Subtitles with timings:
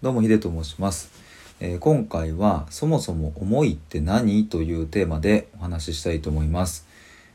[0.00, 1.10] どうもヒデと申します、
[1.58, 6.86] えー今回はそもそも思いって何というテーマでお話ししたいと思います、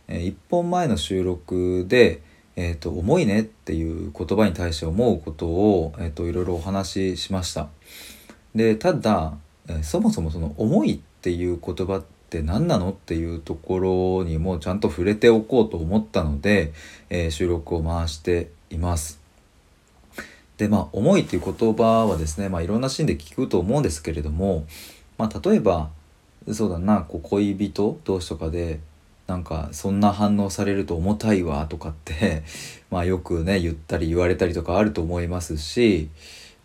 [0.07, 2.21] え1本前の収録で
[2.55, 7.67] えー、と重いねっていう言葉に対して思うことを、えー、といろいろお話ししました。
[8.55, 9.33] でただ、
[9.67, 16.71] えーそもそもその重いっていう言葉って何なのっていうところにもちゃんと触れておこうと思ったので、
[17.09, 19.22] えー収録を回しています。
[20.57, 24.65] でまあ重いっていう言葉はですね、まあ、いろんなシーンで聞くと思うんですけれども、
[25.17, 25.89] まあ、例えば
[26.51, 28.79] そうだなこう恋人同士とかで
[29.27, 32.43] なんかそんな反応されると重たいわとかって
[32.91, 36.09] まあよくね言ったり言われたりとかあると思いますし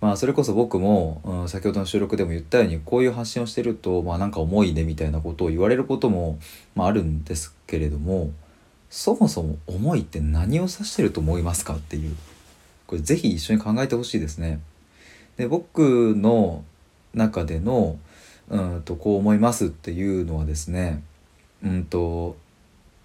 [0.00, 6.38] まあそれこそ僕も、うん、先ほどの収録でも言ったようにこういう発信をしてるとまあなんか重いねみたいなことを言われることも、
[6.74, 8.32] まあ、あるんですけれども
[8.90, 12.16] そもそも重いって何を指してると思いますかっていう。
[12.88, 14.60] これぜひ一緒に考えてほしいですね。
[15.36, 16.64] で僕の
[17.14, 17.96] 中での
[18.48, 21.04] うんとこう思いますっていうのはですね
[21.62, 22.36] うんと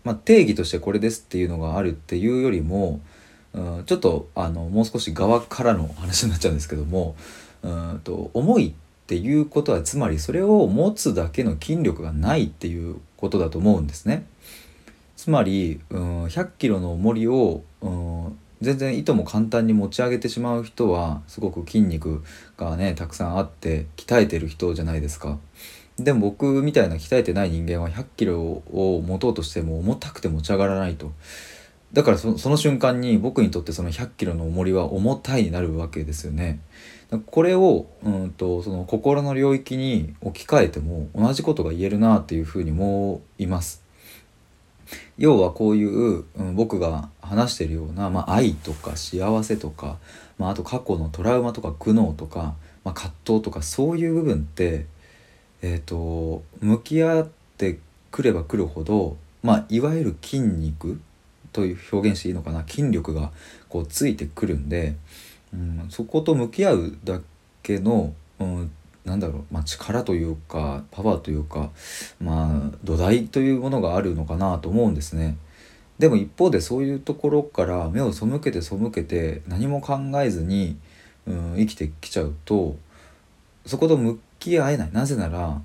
[0.03, 2.99] まあ、定義としてこれですっていうのがあるっていうよりも、
[3.53, 7.15] うん、ちょっとあのもう少し側からの話になっちゃうんですけども
[7.61, 8.73] うんと重いっ
[9.07, 14.25] ていうことはつまりそれを持つだけの筋力がないっていうことだと思うんですね。
[15.15, 22.23] つまり、うん、100キロの重りを、うん、全然いとも簡単に持ち上げてしまう人はすごく筋肉
[22.57, 25.37] がねたくさんあって鍛えてる人じゃないですか。
[25.97, 31.11] でも僕みたいな鍛えてない人間は100キロを持とうとしても重たくて持ち上がらないと。
[31.91, 36.61] だからそその瞬間に僕にとってその100キロの重りは重たいになるわけですよね。
[37.27, 43.83] これをうんとその心の領域に置き換えても同じことが言えるなっていうふうに思います。
[45.17, 49.97] 要はこういう、うん、僕が話してるような、まあ、愛とか幸せとか、
[50.37, 54.85] まあ、あと過去のトラウマとか苦悩とか、まあ、葛藤とかそういう部分って
[55.63, 57.79] えー、と向き合って
[58.11, 60.99] くればくるほど、まあ、いわゆる筋肉
[61.53, 63.31] という表現していいのかな筋力が
[63.69, 64.95] こうついてくるんで、
[65.53, 67.21] うん、そこと向き合うだ
[67.63, 68.71] けの、うん、
[69.05, 71.69] なんだろう、まあ、力というかパワーというか、
[72.19, 75.37] まあ、土台というものがあるのかなと思うんですね。
[75.99, 80.77] でも一方でそういうところから目を背けて背けて何も考えずに、
[81.27, 82.75] うん、生きてきちゃうと
[83.65, 84.91] そこと向き合えない。
[84.91, 85.61] なぜなら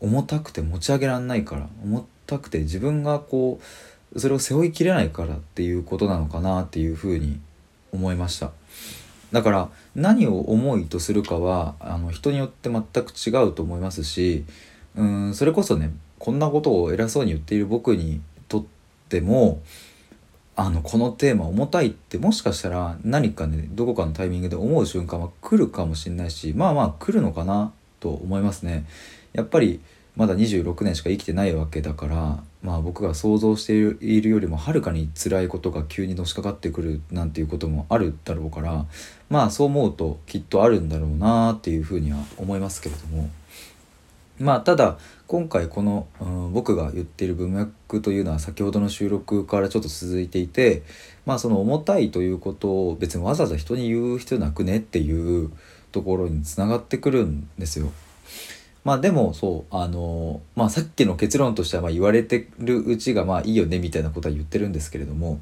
[0.00, 1.68] 重たくて持ち上げられないから。
[1.82, 3.60] 重たくて自分がこ
[4.14, 7.40] うそれを背負いきれないからっていうことなのかなっていうふうに
[7.92, 8.52] 思いました。
[9.32, 14.44] だから何を重いとするかはあの人によって全く違うと思いますし
[14.94, 18.20] うんそれこそねこんなことを偉そうに言っている僕に
[19.06, 19.62] っても
[20.56, 28.86] あのこのテーマ重たいってもしかしたら何かねどこかのタイミングで思う瞬間は来るかもしれないしまあまあ来るのかなと思いますね。
[29.32, 29.80] やっぱり
[30.16, 38.86] まだ26年しか生きてないわけだからまあ僕が想像しているよりもはるかに辛いことが急にのしかかってくるなんていうこともあるだろうから
[39.28, 43.28] まあそう思うときっとあるんだろうなっていうふうには思いますけれども。
[44.38, 44.98] まあただ
[45.28, 50.84] 今回この、うん、僕が言っている文脈というのは先ほどの収録からちょっと続いていて
[51.24, 55.50] まあその重たいということを別にわざわざ人に言う必要なくねっていう
[55.90, 57.90] ところにつながってくるんですよ。
[58.84, 65.40] まあでもそうあのまあさっきの結論としてはまあ言われてるうちがまあいいよねみたいなことは言ってるんですけれども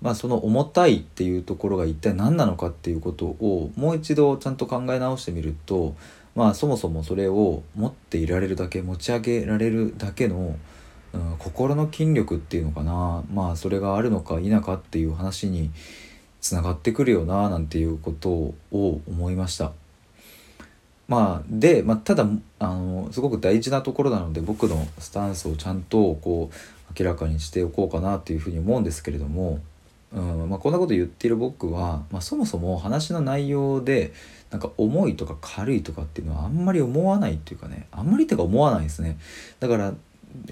[0.00, 5.96] まあその重たいっていうところが一体何なのかっていうことをもう一度ちゃんと考え直してみると
[6.34, 10.56] まあそもそもそれを持っていられるだけ持ち上げられるだけの、
[11.12, 15.70] うん、心の筋力っていうのかなまあそれがあるのか否かっていう話に
[16.40, 19.72] つながってくるよななんていうことを思いました。
[21.06, 22.24] まあで、まあ、ただ
[22.60, 26.54] あのすごく大事なところなので僕のスタンスをちゃんとこう
[26.98, 29.58] 明らかにしておこうかなっていうふうに思うんですけれども、
[30.12, 34.12] うんまあ、こんなこと言ってる僕は、まあ、そもそも話の内容で
[34.50, 39.18] なんか重いとか軽いとかっていうのはあんまり思わないっていうかねあんまりってか思わないですね。
[39.60, 39.94] だから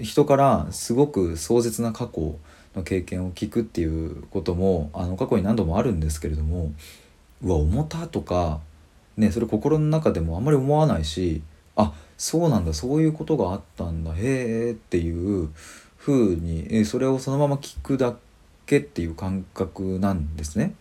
[0.01, 2.37] 人からすごく壮絶な過去
[2.75, 6.71] の経験を聞くっていうこともあの過去に何度もあるんですけれども
[7.41, 8.61] うわ重たとか
[9.17, 11.41] ねそれ心の中でもあんまり思わないし
[11.75, 15.49] あそうなんだそういうことがあったんだへえっていう
[15.97, 18.28] 風にえそれをそのまま聞くだけ
[18.69, 20.75] けっていう感覚なんですね。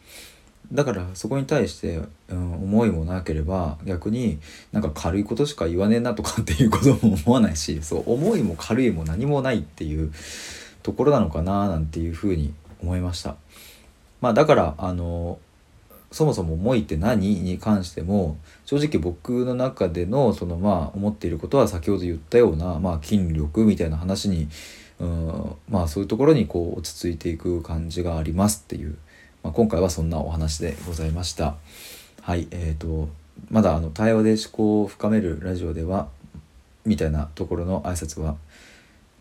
[0.70, 4.38] だからそこに対して、うん、思いもなければ逆に
[4.70, 10.12] なんか軽いことしか言わねえなとかっていうことも思わないしそう思いも軽いも何もないっていう
[10.82, 12.52] ところなのかななんていうふうに
[12.82, 13.37] 思いました。
[14.20, 15.38] まあだからあの
[16.11, 24.49] そもそも思いって何に関しても正直僕の中でのそのまあ思っていることは先ほど言ったような、まあ、筋力みたいな話に
[25.00, 28.97] うんまあそういうところにこう落ち着いていく感じがありますっていう、
[29.43, 31.56] まあ、今回はそんなお話でございました。
[32.23, 33.09] はいえーと、
[33.50, 36.09] まだあの対話で思考を深めるラジオでは
[36.85, 38.37] みたいなところの挨拶は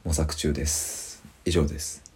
[0.03, 1.23] 模索中です。
[1.45, 2.06] 以上です。